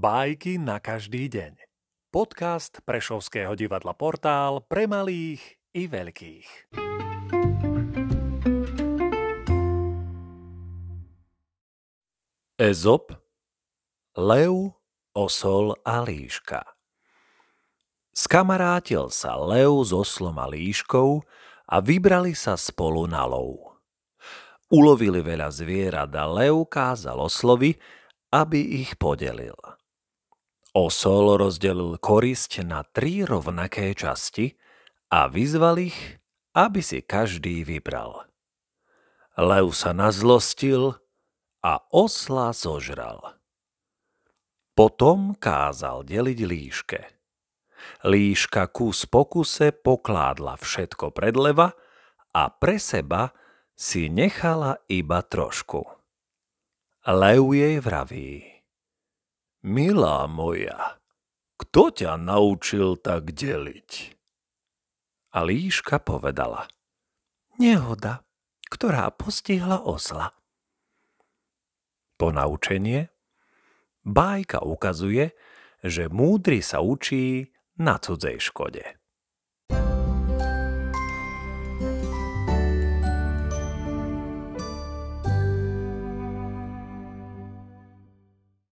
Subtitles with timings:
[0.00, 1.60] Bajky na každý deň.
[2.08, 6.72] Podcast Prešovského divadla Portál pre malých i veľkých.
[12.56, 13.12] Ezop,
[14.16, 14.72] Lev,
[15.12, 16.64] Osol a Líška
[18.16, 21.20] Skamarátil sa Lev s oslom a líškou
[21.68, 23.76] a vybrali sa spolu na lov.
[24.72, 27.76] Ulovili veľa zvierat a Lev kázal oslovi,
[28.32, 29.52] aby ich podelil.
[30.70, 34.54] Osol rozdelil korisť na tri rovnaké časti
[35.10, 35.98] a vyzval ich,
[36.54, 38.30] aby si každý vybral.
[39.34, 40.94] Lev sa nazlostil
[41.66, 43.40] a osla zožral.
[44.78, 47.00] Potom kázal deliť líške.
[48.06, 51.74] Líška kus po kuse pokládla všetko pred leva
[52.30, 53.34] a pre seba
[53.74, 55.82] si nechala iba trošku.
[57.10, 58.49] Lev jej vraví.
[59.60, 60.96] Milá moja,
[61.60, 64.16] kto ťa naučil tak deliť?
[65.36, 66.64] A líška povedala.
[67.60, 68.24] Nehoda,
[68.72, 70.32] ktorá postihla osla.
[72.16, 73.12] Po naučenie
[74.00, 75.36] bájka ukazuje,
[75.84, 78.99] že múdry sa učí na cudzej škode.